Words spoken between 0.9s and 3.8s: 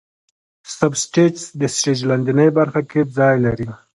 سټیج د سټیج لاندینۍ برخه کې ځای لري.